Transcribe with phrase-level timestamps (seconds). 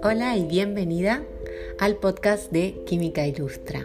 [0.00, 1.24] Hola y bienvenida
[1.80, 3.84] al podcast de Química Ilustra.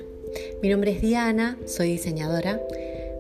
[0.62, 2.62] Mi nombre es Diana, soy diseñadora.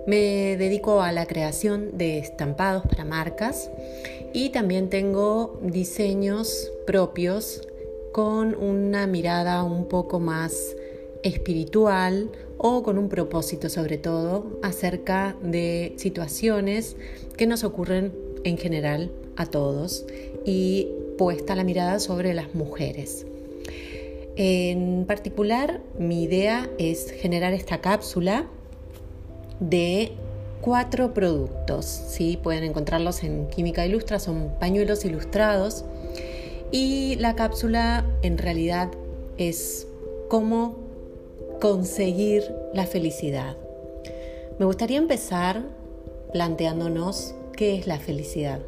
[0.05, 3.71] Me dedico a la creación de estampados para marcas
[4.32, 7.68] y también tengo diseños propios
[8.11, 10.75] con una mirada un poco más
[11.23, 16.96] espiritual o con un propósito sobre todo acerca de situaciones
[17.38, 18.14] que nos ocurren
[18.44, 20.05] en general a todos
[20.45, 23.26] y puesta la mirada sobre las mujeres.
[24.35, 28.48] En particular, mi idea es generar esta cápsula
[29.59, 30.13] de
[30.62, 31.86] cuatro productos.
[31.86, 32.39] ¿sí?
[32.41, 35.86] Pueden encontrarlos en Química Ilustra, son pañuelos ilustrados.
[36.72, 38.89] Y la cápsula en realidad
[39.38, 39.88] es
[40.30, 40.77] cómo
[41.61, 43.55] conseguir la felicidad.
[44.58, 45.61] Me gustaría empezar
[46.31, 48.59] planteándonos qué es la felicidad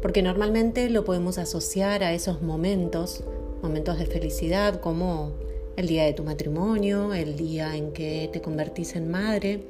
[0.00, 3.24] porque normalmente lo podemos asociar a esos momentos,
[3.62, 5.32] momentos de felicidad como
[5.76, 9.60] el día de tu matrimonio, el día en que te convertís en madre,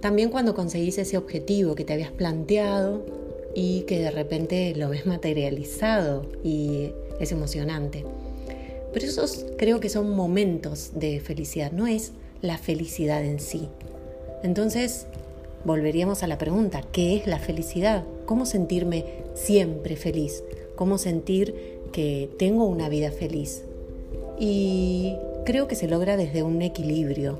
[0.00, 3.04] también cuando conseguís ese objetivo que te habías planteado
[3.54, 8.04] y que de repente lo ves materializado y es emocionante.
[8.92, 13.68] Pero esos creo que son momentos de felicidad, no es la felicidad en sí.
[14.42, 15.06] Entonces,
[15.68, 18.04] volveríamos a la pregunta, ¿qué es la felicidad?
[18.28, 20.44] cómo sentirme siempre feliz,
[20.76, 23.64] cómo sentir que tengo una vida feliz.
[24.38, 25.16] Y
[25.46, 27.38] creo que se logra desde un equilibrio.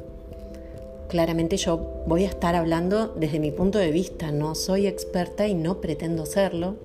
[1.08, 5.52] Claramente yo voy a estar hablando desde mi punto de vista, no soy experta y
[5.52, 6.76] no pretendo serlo,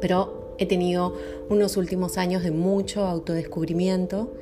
[0.00, 1.14] pero he tenido
[1.50, 4.32] unos últimos años de mucho autodescubrimiento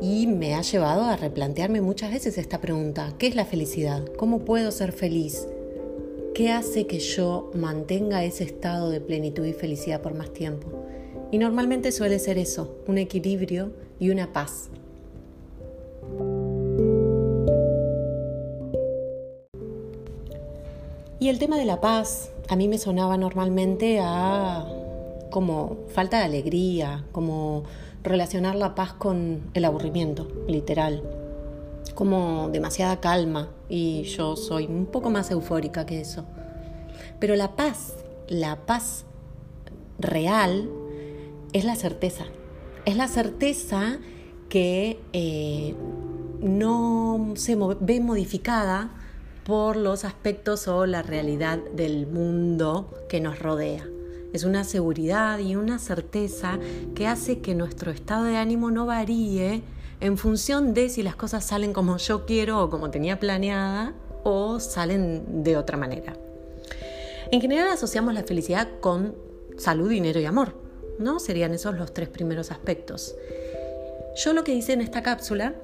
[0.00, 4.04] y me ha llevado a replantearme muchas veces esta pregunta, ¿qué es la felicidad?
[4.16, 5.48] ¿Cómo puedo ser feliz?
[6.34, 10.68] ¿Qué hace que yo mantenga ese estado de plenitud y felicidad por más tiempo?
[11.32, 14.70] Y normalmente suele ser eso, un equilibrio y una paz.
[21.20, 24.64] Y el tema de la paz a mí me sonaba normalmente a
[25.30, 27.64] como falta de alegría, como
[28.08, 31.02] relacionar la paz con el aburrimiento, literal
[31.98, 36.24] como demasiada calma y yo soy un poco más eufórica que eso.
[37.18, 37.96] Pero la paz,
[38.28, 39.04] la paz
[39.98, 40.70] real
[41.52, 42.26] es la certeza.
[42.84, 43.98] Es la certeza
[44.48, 45.74] que eh,
[46.40, 48.90] no se ve modificada
[49.44, 53.88] por los aspectos o la realidad del mundo que nos rodea.
[54.32, 56.58] Es una seguridad y una certeza
[56.94, 59.62] que hace que nuestro estado de ánimo no varíe
[60.00, 63.94] en función de si las cosas salen como yo quiero o como tenía planeada
[64.24, 66.16] o salen de otra manera.
[67.30, 69.14] En general asociamos la felicidad con
[69.56, 70.54] salud, dinero y amor,
[70.98, 71.18] ¿no?
[71.18, 73.14] Serían esos los tres primeros aspectos.
[74.16, 75.54] Yo lo que hice en esta cápsula,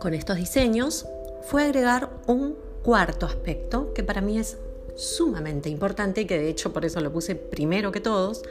[0.00, 1.06] con estos diseños,
[1.42, 4.58] fue agregar un cuarto aspecto que para mí es
[5.00, 8.42] sumamente importante que de hecho por eso lo puse primero que todos,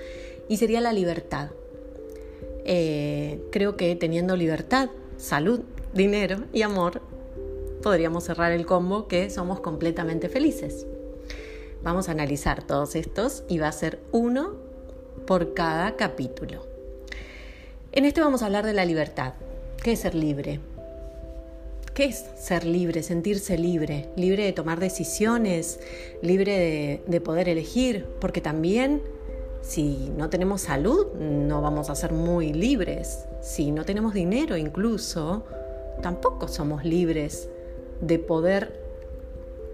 [0.48, 1.52] y sería la libertad.
[2.66, 5.62] Eh, creo que teniendo libertad, salud,
[5.94, 7.02] dinero y amor,
[7.82, 10.86] podríamos cerrar el combo que somos completamente felices.
[11.84, 14.56] Vamos a analizar todos estos y va a ser uno
[15.26, 16.66] por cada capítulo.
[17.92, 19.34] En este vamos a hablar de la libertad.
[19.82, 20.59] ¿Qué es ser libre?
[22.00, 24.08] ¿Qué es ser libre, sentirse libre?
[24.16, 25.82] Libre de tomar decisiones,
[26.22, 29.02] libre de, de poder elegir, porque también
[29.62, 33.26] si no tenemos salud, no vamos a ser muy libres.
[33.42, 35.46] Si no tenemos dinero incluso,
[36.02, 37.50] tampoco somos libres
[38.00, 38.80] de poder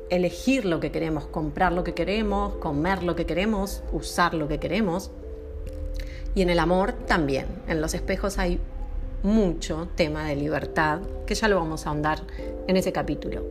[0.10, 4.60] elegir lo que queremos, comprar lo que queremos, comer lo que queremos, usar lo que
[4.60, 5.12] queremos.
[6.34, 7.46] Y en el amor también.
[7.68, 8.60] En los espejos hay
[9.24, 12.20] mucho tema de libertad, que ya lo vamos a ahondar
[12.68, 13.44] en ese capítulo.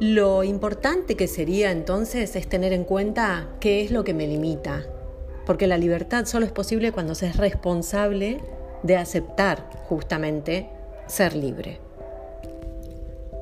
[0.00, 4.84] Lo importante que sería entonces es tener en cuenta qué es lo que me limita,
[5.46, 8.40] porque la libertad solo es posible cuando se es responsable
[8.82, 10.68] de aceptar justamente
[11.06, 11.78] ser libre.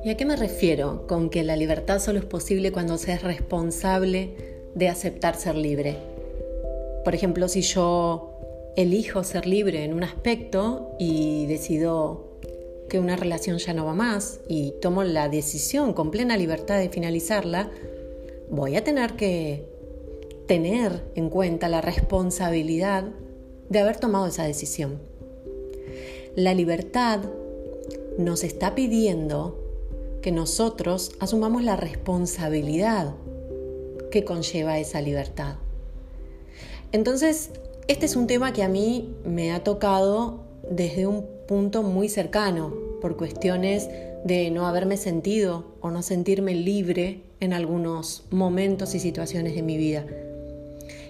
[0.03, 3.21] ¿Y a qué me refiero con que la libertad solo es posible cuando se es
[3.21, 5.97] responsable de aceptar ser libre?
[7.03, 12.31] Por ejemplo, si yo elijo ser libre en un aspecto y decido
[12.89, 16.89] que una relación ya no va más y tomo la decisión con plena libertad de
[16.89, 17.71] finalizarla,
[18.49, 19.65] voy a tener que
[20.47, 23.05] tener en cuenta la responsabilidad
[23.69, 24.99] de haber tomado esa decisión.
[26.35, 27.21] La libertad
[28.17, 29.57] nos está pidiendo
[30.21, 33.15] que nosotros asumamos la responsabilidad
[34.11, 35.55] que conlleva esa libertad.
[36.91, 37.51] Entonces,
[37.87, 42.73] Este es un tema que a mí me ha tocado desde un punto muy cercano,
[43.01, 43.89] por cuestiones
[44.23, 49.77] de no haberme sentido o no sentirme libre en algunos momentos y situaciones de mi
[49.77, 50.05] vida.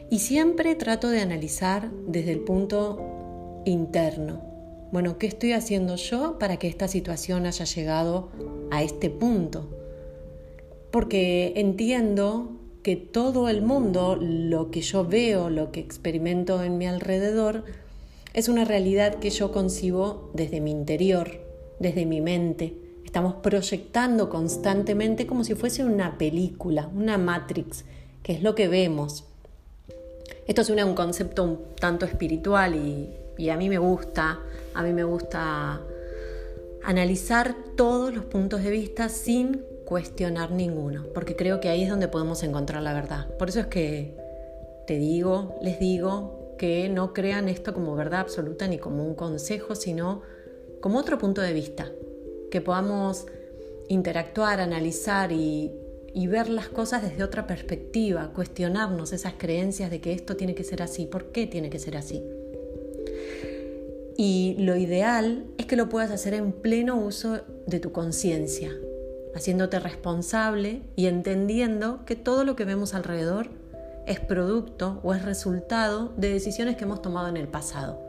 [0.10, 4.42] Y siempre trato de analizar desde el punto interno.
[4.92, 8.30] Bueno, ¿qué estoy haciendo yo para que esta situación haya llegado
[8.72, 9.70] a este punto?
[10.90, 16.88] Porque entiendo que todo el mundo, lo que yo veo, lo que experimento en mi
[16.88, 17.64] alrededor,
[18.34, 21.42] es una realidad que yo concibo desde mi interior,
[21.80, 22.74] desde mi mente.
[23.06, 27.84] Estamos proyectando constantemente como si fuese una película, una Matrix,
[28.24, 29.26] que es lo que vemos.
[30.48, 34.40] Esto suena a un concepto un tanto espiritual y, y a mí me gusta,
[34.74, 35.82] a mí me gusta
[36.84, 39.62] analizar todos los puntos de vista sin
[39.92, 43.28] cuestionar ninguno, porque creo que ahí es donde podemos encontrar la verdad.
[43.38, 44.16] Por eso es que
[44.88, 49.76] te digo, les digo, que no crean esto como verdad absoluta ni como un consejo,
[49.76, 50.22] sino
[50.80, 51.92] como otro punto de vista,
[52.50, 53.26] que podamos
[53.90, 55.74] interactuar, analizar y,
[56.14, 60.64] y ver las cosas desde otra perspectiva, cuestionarnos esas creencias de que esto tiene que
[60.64, 62.24] ser así, ¿por qué tiene que ser así?
[64.16, 68.72] Y lo ideal es que lo puedas hacer en pleno uso de tu conciencia,
[69.36, 73.50] haciéndote responsable y entendiendo que todo lo que vemos alrededor
[74.06, 78.00] es producto o es resultado de decisiones que hemos tomado en el pasado,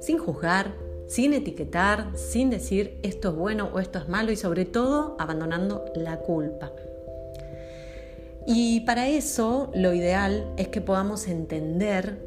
[0.00, 0.74] sin juzgar,
[1.06, 5.84] sin etiquetar, sin decir esto es bueno o esto es malo y sobre todo abandonando
[5.94, 6.72] la culpa.
[8.46, 12.18] Y para eso lo ideal es que podamos entender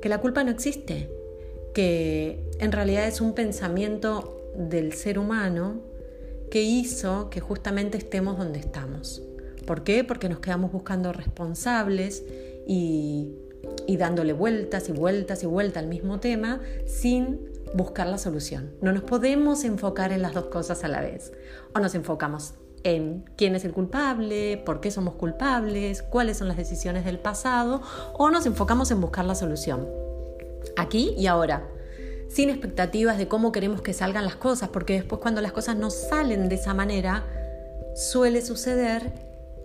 [0.00, 1.10] que la culpa no existe,
[1.74, 5.80] que en realidad es un pensamiento del ser humano
[6.50, 9.22] que hizo que justamente estemos donde estamos.
[9.66, 10.04] ¿Por qué?
[10.04, 12.22] Porque nos quedamos buscando responsables
[12.66, 13.32] y,
[13.98, 17.40] dándole vueltas y vueltas y vueltas al mismo tema sin
[17.74, 18.72] buscar la solución.
[18.80, 21.32] No nos podemos enfocar en las dos cosas a la vez.
[21.74, 22.54] O nos enfocamos
[22.84, 27.82] en quién es el culpable, por qué somos culpables, cuáles son las decisiones del pasado,
[28.14, 29.88] o nos enfocamos en buscar la solución.
[30.76, 31.68] Aquí y ahora
[32.28, 35.90] sin expectativas de cómo queremos que salgan las cosas, porque después cuando las cosas no
[35.90, 37.24] salen de esa manera,
[37.94, 39.12] suele suceder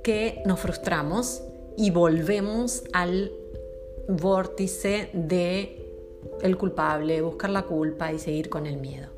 [0.03, 1.43] que nos frustramos
[1.77, 3.31] y volvemos al
[4.07, 5.77] vórtice de
[6.41, 9.09] el culpable, buscar la culpa y seguir con el miedo.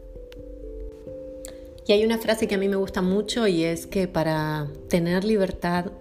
[1.85, 5.25] Y hay una frase que a mí me gusta mucho y es que para tener
[5.25, 5.91] libertad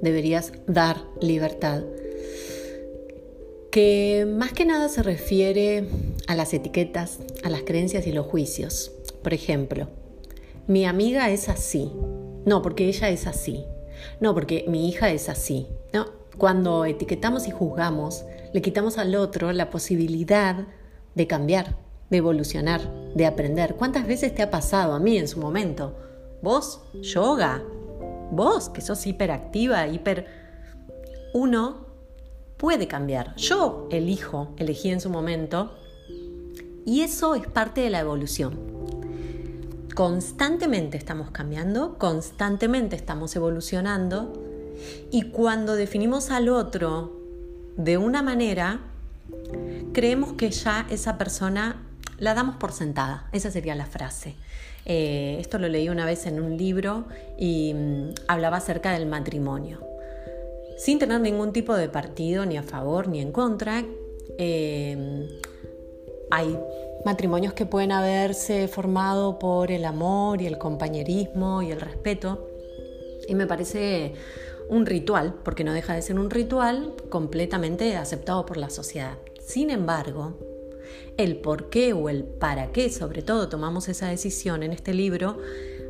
[0.00, 1.82] deberías dar libertad
[3.70, 5.84] que más que nada se refiere
[6.30, 8.92] a las etiquetas, a las creencias y los juicios.
[9.24, 9.88] Por ejemplo,
[10.68, 11.90] mi amiga es así.
[12.46, 13.64] No, porque ella es así.
[14.20, 15.66] No, porque mi hija es así.
[15.92, 16.06] No,
[16.38, 20.68] cuando etiquetamos y juzgamos, le quitamos al otro la posibilidad
[21.16, 21.76] de cambiar,
[22.10, 22.80] de evolucionar,
[23.16, 23.74] de aprender.
[23.74, 25.98] ¿Cuántas veces te ha pasado a mí en su momento?
[26.42, 27.60] Vos, yoga.
[28.30, 30.28] Vos, que sos hiperactiva, hiper...
[31.34, 31.86] Uno
[32.56, 33.34] puede cambiar.
[33.34, 35.79] Yo elijo, elegí en su momento,
[36.84, 38.58] y eso es parte de la evolución.
[39.94, 44.32] Constantemente estamos cambiando, constantemente estamos evolucionando,
[45.10, 47.12] y cuando definimos al otro
[47.76, 48.80] de una manera,
[49.92, 51.86] creemos que ya esa persona
[52.18, 53.28] la damos por sentada.
[53.32, 54.36] Esa sería la frase.
[54.86, 57.04] Eh, esto lo leí una vez en un libro
[57.38, 59.90] y mm, hablaba acerca del matrimonio
[60.80, 63.84] sin tener ningún tipo de partido ni a favor ni en contra.
[64.38, 65.28] Eh,
[66.30, 66.58] hay
[67.04, 72.46] matrimonios que pueden haberse formado por el amor y el compañerismo y el respeto.
[73.28, 74.14] Y me parece
[74.68, 79.18] un ritual, porque no deja de ser un ritual completamente aceptado por la sociedad.
[79.40, 80.38] Sin embargo,
[81.16, 85.38] el por qué o el para qué, sobre todo, tomamos esa decisión en este libro,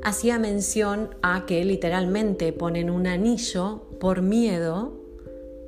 [0.02, 4.99] hacía mención a que literalmente ponen un anillo por miedo,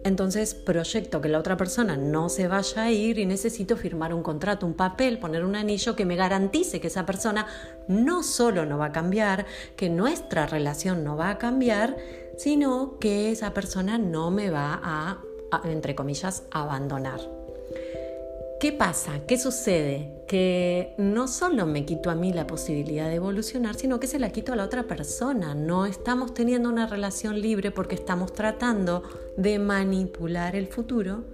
[0.05, 4.23] entonces proyecto que la otra persona no se vaya a ir y necesito firmar un
[4.23, 7.47] contrato, un papel, poner un anillo que me garantice que esa persona
[7.89, 11.97] no solo no va a cambiar, que nuestra relación no va a cambiar,
[12.37, 15.23] sino que esa persona no me va a,
[15.65, 17.21] entre comillas, abandonar.
[18.63, 19.27] ¿Qué pasa?
[19.27, 20.23] ¿Qué sucede?
[20.29, 24.31] Que no solo me quito a mí la posibilidad de evolucionar, sino que se la
[24.31, 25.57] quito a la otra persona.
[25.57, 29.03] No estamos teniendo una relación libre porque estamos tratando
[29.37, 31.25] de manipular el futuro,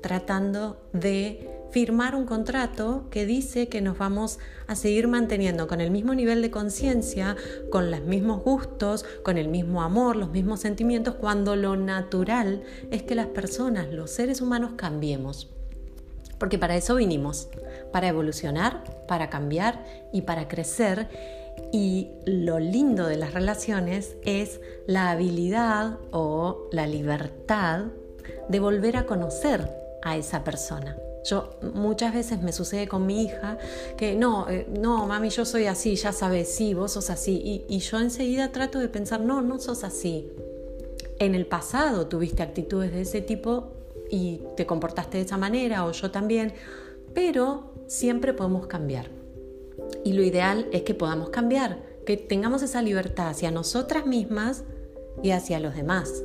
[0.00, 5.90] tratando de firmar un contrato que dice que nos vamos a seguir manteniendo con el
[5.90, 7.36] mismo nivel de conciencia,
[7.70, 13.02] con los mismos gustos, con el mismo amor, los mismos sentimientos, cuando lo natural es
[13.02, 15.57] que las personas, los seres humanos, cambiemos.
[16.38, 17.48] Porque para eso vinimos,
[17.92, 21.08] para evolucionar, para cambiar y para crecer.
[21.72, 27.86] Y lo lindo de las relaciones es la habilidad o la libertad
[28.48, 29.68] de volver a conocer
[30.02, 30.96] a esa persona.
[31.24, 33.58] Yo muchas veces me sucede con mi hija
[33.96, 37.66] que no, eh, no, mami, yo soy así, ya sabes, sí, vos sos así.
[37.68, 40.30] Y, y yo enseguida trato de pensar, no, no sos así.
[41.18, 43.72] En el pasado tuviste actitudes de ese tipo
[44.10, 46.52] y te comportaste de esa manera, o yo también,
[47.14, 49.10] pero siempre podemos cambiar.
[50.04, 54.64] Y lo ideal es que podamos cambiar, que tengamos esa libertad hacia nosotras mismas
[55.22, 56.24] y hacia los demás.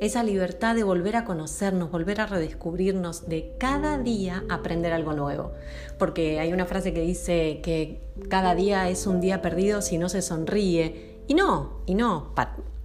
[0.00, 5.52] Esa libertad de volver a conocernos, volver a redescubrirnos, de cada día aprender algo nuevo.
[5.98, 10.10] Porque hay una frase que dice que cada día es un día perdido si no
[10.10, 11.22] se sonríe.
[11.26, 12.34] Y no, y no,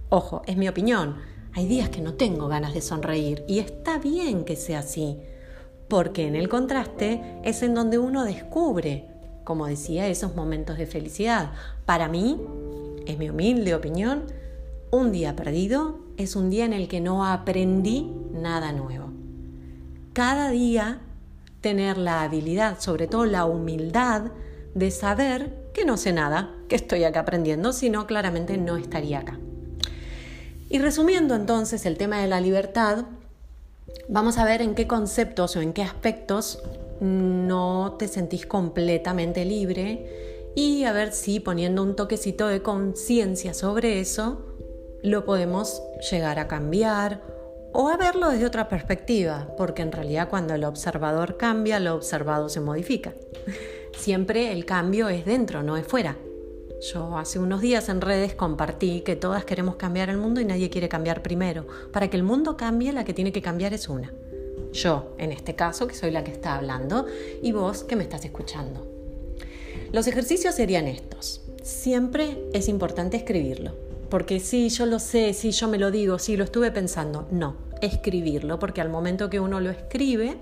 [0.08, 1.16] ojo, es mi opinión.
[1.54, 5.18] Hay días que no tengo ganas de sonreír y está bien que sea así,
[5.86, 9.06] porque en el contraste es en donde uno descubre,
[9.44, 11.52] como decía, esos momentos de felicidad.
[11.84, 12.40] Para mí,
[13.06, 14.22] es mi humilde opinión,
[14.90, 19.10] un día perdido es un día en el que no aprendí nada nuevo.
[20.14, 21.00] Cada día
[21.60, 24.32] tener la habilidad, sobre todo la humildad,
[24.74, 29.38] de saber que no sé nada, que estoy acá aprendiendo, sino claramente no estaría acá.
[30.72, 33.04] Y resumiendo entonces el tema de la libertad,
[34.08, 36.62] vamos a ver en qué conceptos o en qué aspectos
[36.98, 44.00] no te sentís completamente libre y a ver si poniendo un toquecito de conciencia sobre
[44.00, 44.46] eso
[45.02, 47.20] lo podemos llegar a cambiar
[47.74, 52.48] o a verlo desde otra perspectiva, porque en realidad cuando el observador cambia, lo observado
[52.48, 53.12] se modifica.
[53.94, 56.16] Siempre el cambio es dentro, no es fuera.
[56.82, 60.68] Yo hace unos días en redes compartí que todas queremos cambiar el mundo y nadie
[60.68, 61.64] quiere cambiar primero.
[61.92, 64.12] Para que el mundo cambie, la que tiene que cambiar es una.
[64.72, 67.06] Yo, en este caso, que soy la que está hablando,
[67.40, 68.84] y vos que me estás escuchando.
[69.92, 71.42] Los ejercicios serían estos.
[71.62, 73.76] Siempre es importante escribirlo.
[74.10, 77.28] Porque sí, yo lo sé, sí, yo me lo digo, sí, lo estuve pensando.
[77.30, 80.36] No, escribirlo, porque al momento que uno lo escribe,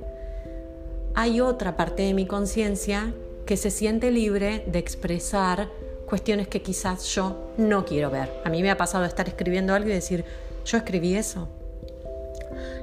[1.14, 3.12] hay otra parte de mi conciencia
[3.44, 5.68] que se siente libre de expresar
[6.10, 8.28] cuestiones que quizás yo no quiero ver.
[8.44, 10.24] A mí me ha pasado estar escribiendo algo y decir,
[10.66, 11.48] yo escribí eso.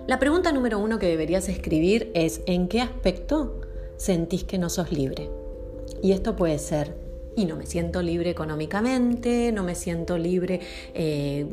[0.08, 3.62] La pregunta número uno que deberías escribir es, ¿en qué aspecto
[3.98, 5.30] sentís que no sos libre?
[6.02, 6.96] Y esto puede ser,
[7.36, 10.62] y no me siento libre económicamente, no me siento libre
[10.94, 11.46] eh,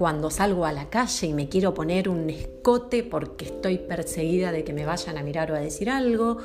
[0.00, 4.64] cuando salgo a la calle y me quiero poner un escote porque estoy perseguida de
[4.64, 6.38] que me vayan a mirar o a decir algo,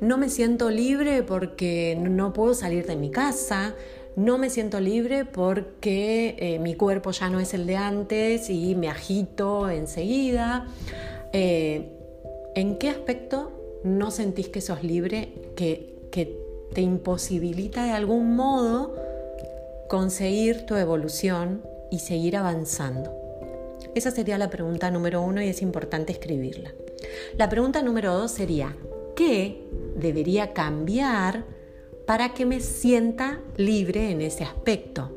[0.00, 3.74] no me siento libre porque no puedo salir de mi casa,
[4.16, 8.74] no me siento libre porque eh, mi cuerpo ya no es el de antes y
[8.76, 10.68] me agito enseguida.
[11.34, 11.92] Eh,
[12.54, 13.52] ¿En qué aspecto
[13.84, 16.34] no sentís que sos libre, que, que
[16.72, 18.96] te imposibilita de algún modo
[19.90, 23.14] conseguir tu evolución y seguir avanzando?
[23.94, 26.72] Esa sería la pregunta número uno y es importante escribirla.
[27.36, 28.74] La pregunta número dos sería,
[29.14, 31.44] ¿qué debería cambiar
[32.06, 35.12] para que me sienta libre en ese aspecto?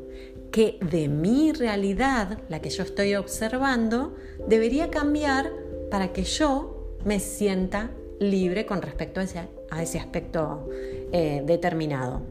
[0.52, 4.16] ¿Qué de mi realidad, la que yo estoy observando,
[4.48, 5.52] debería cambiar
[5.90, 10.70] para que yo me sienta libre con respecto a ese, aspecto
[11.14, 12.22] eh, determinado?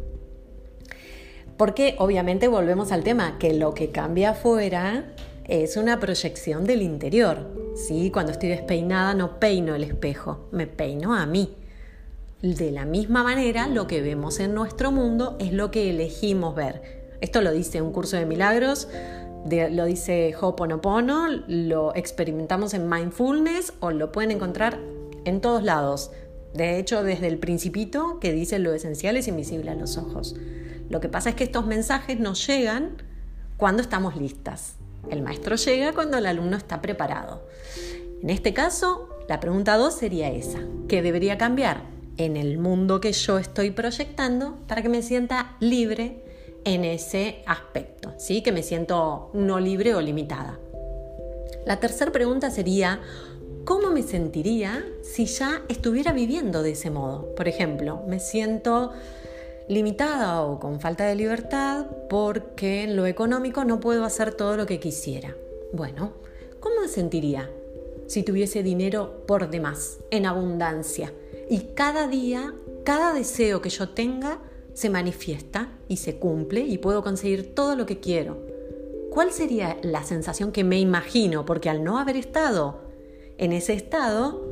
[1.56, 7.46] Porque obviamente volvemos al tema, que lo que cambia afuera es una proyección del interior.
[7.74, 8.10] ¿sí?
[8.10, 11.54] Cuando estoy despeinada no peino el espejo, me peino a mí.
[12.42, 17.04] De la misma manera, lo que vemos en nuestro mundo es lo que elegimos ver.
[17.20, 18.88] Esto lo dice un curso de milagros,
[19.48, 24.78] lo dice Ho'oponopono, lo experimentamos en mindfulness o lo pueden encontrar
[25.24, 26.10] en todos lados.
[26.52, 30.36] De hecho, desde el principito que dice lo esencial es invisible a los ojos.
[30.88, 33.02] Lo que pasa es que estos mensajes nos llegan
[33.56, 34.76] cuando estamos listas.
[35.10, 37.46] El maestro llega cuando el alumno está preparado.
[38.22, 40.60] En este caso, la pregunta 2 sería esa.
[40.88, 41.82] ¿Qué debería cambiar
[42.16, 46.24] en el mundo que yo estoy proyectando para que me sienta libre
[46.64, 48.14] en ese aspecto?
[48.18, 48.42] ¿sí?
[48.42, 50.58] Que me siento no libre o limitada.
[51.66, 53.00] La tercera pregunta sería,
[53.64, 57.34] ¿cómo me sentiría si ya estuviera viviendo de ese modo?
[57.34, 58.92] Por ejemplo, me siento
[59.68, 64.66] limitada o con falta de libertad porque en lo económico no puedo hacer todo lo
[64.66, 65.34] que quisiera.
[65.72, 66.12] Bueno,
[66.60, 67.50] ¿cómo me sentiría
[68.06, 71.12] si tuviese dinero por demás, en abundancia?
[71.48, 72.54] Y cada día,
[72.84, 74.38] cada deseo que yo tenga
[74.74, 78.38] se manifiesta y se cumple y puedo conseguir todo lo que quiero.
[79.10, 81.44] ¿Cuál sería la sensación que me imagino?
[81.44, 82.80] Porque al no haber estado
[83.38, 84.43] en ese estado,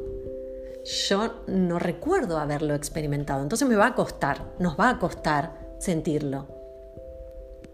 [0.85, 3.43] yo no recuerdo haberlo experimentado.
[3.43, 6.47] Entonces me va a costar, nos va a costar sentirlo.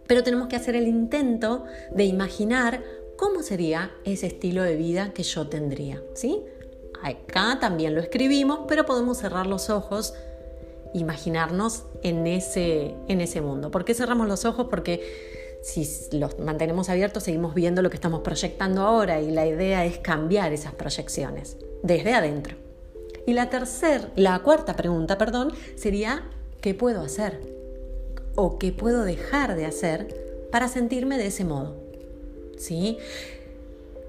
[0.06, 2.82] Pero tenemos que hacer el intento de imaginar
[3.16, 6.02] cómo sería ese estilo de vida que yo tendría.
[6.14, 6.42] ¿sí?
[7.02, 10.14] Acá también lo escribimos, pero podemos cerrar los ojos,
[10.94, 13.70] imaginarnos en ese, en ese mundo.
[13.70, 14.68] ¿Por qué cerramos los ojos?
[14.70, 15.86] Porque si
[16.16, 20.52] los mantenemos abiertos seguimos viendo lo que estamos proyectando ahora y la idea es cambiar
[20.52, 22.67] esas proyecciones desde adentro.
[23.28, 26.22] Y la tercera, la cuarta pregunta, perdón, sería
[26.62, 27.38] ¿qué puedo hacer?
[28.36, 31.76] ¿O qué puedo dejar de hacer para sentirme de ese modo?
[32.56, 32.96] ¿Sí?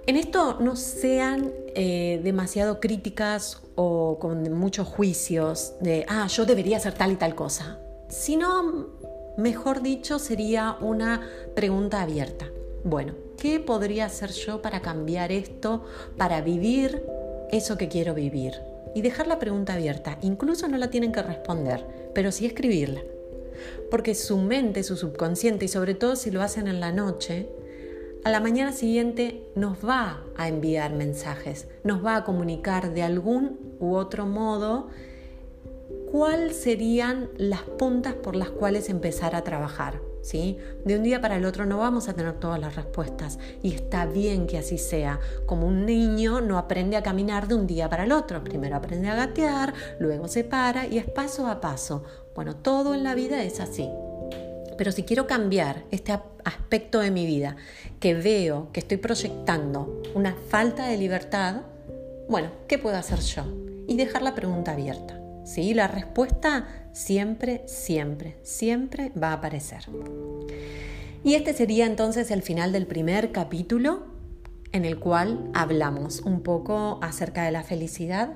[0.07, 6.77] En esto no sean eh, demasiado críticas o con muchos juicios de, ah, yo debería
[6.77, 8.87] hacer tal y tal cosa, sino,
[9.35, 12.47] mejor dicho, sería una pregunta abierta.
[12.85, 15.83] Bueno, ¿qué podría hacer yo para cambiar esto,
[16.15, 17.03] para vivir
[17.51, 18.53] eso que quiero vivir?
[18.95, 20.17] Y dejar la pregunta abierta.
[20.21, 23.01] Incluso no la tienen que responder, pero sí escribirla.
[23.91, 27.49] Porque su mente, su subconsciente, y sobre todo si lo hacen en la noche,
[28.23, 33.77] a la mañana siguiente nos va a enviar mensajes, nos va a comunicar de algún
[33.79, 34.89] u otro modo
[36.11, 40.08] cuáles serían las puntas por las cuales empezar a trabajar.
[40.29, 40.59] ¿Sí?
[40.85, 44.05] De un día para el otro no vamos a tener todas las respuestas y está
[44.05, 45.19] bien que así sea.
[45.47, 48.43] Como un niño no aprende a caminar de un día para el otro.
[48.43, 52.03] Primero aprende a gatear, luego se para y es paso a paso.
[52.35, 53.89] Bueno, todo en la vida es así.
[54.77, 57.55] Pero si quiero cambiar este aspecto de mi vida,
[57.99, 61.61] que veo que estoy proyectando una falta de libertad,
[62.29, 63.45] bueno, ¿qué puedo hacer yo?
[63.87, 65.19] Y dejar la pregunta abierta.
[65.43, 65.73] ¿sí?
[65.73, 69.85] La respuesta siempre, siempre, siempre va a aparecer.
[71.23, 74.07] Y este sería entonces el final del primer capítulo
[74.71, 78.33] en el cual hablamos un poco acerca de la felicidad,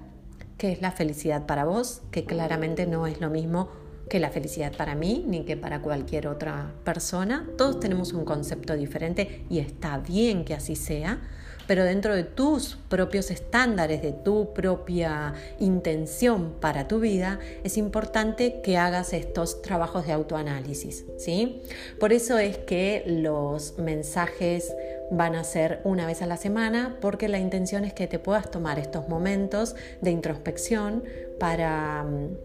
[0.57, 3.69] qué es la felicidad para vos, que claramente no es lo mismo
[4.09, 7.47] que la felicidad para mí ni que para cualquier otra persona.
[7.57, 11.21] Todos tenemos un concepto diferente y está bien que así sea,
[11.67, 18.61] pero dentro de tus propios estándares, de tu propia intención para tu vida, es importante
[18.61, 21.61] que hagas estos trabajos de autoanálisis, ¿sí?
[21.99, 24.73] Por eso es que los mensajes
[25.11, 28.49] van a ser una vez a la semana, porque la intención es que te puedas
[28.51, 31.03] tomar estos momentos de introspección
[31.39, 32.37] para mm,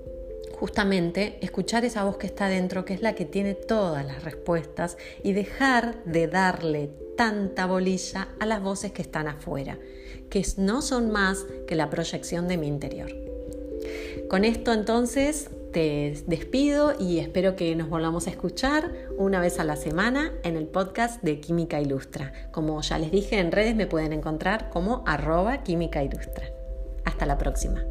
[0.59, 4.97] justamente escuchar esa voz que está dentro, que es la que tiene todas las respuestas,
[5.23, 9.77] y dejar de darle tanta bolilla a las voces que están afuera,
[10.31, 13.11] que no son más que la proyección de mi interior.
[14.31, 19.65] Con esto entonces te despido y espero que nos volvamos a escuchar una vez a
[19.65, 22.33] la semana en el podcast de Química Ilustra.
[22.53, 26.47] Como ya les dije en redes me pueden encontrar como arroba Química Ilustra.
[27.05, 27.83] Hasta la próxima.